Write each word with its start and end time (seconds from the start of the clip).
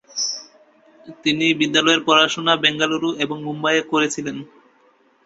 তিনি 1.23 1.45
বিদ্যালয়ের 1.59 2.01
পড়াশুনা 2.07 2.53
বেঙ্গালুরু 2.63 3.09
এবং 3.23 3.37
মুম্বইয়ে 3.45 3.83
করেছিলেন। 3.91 4.37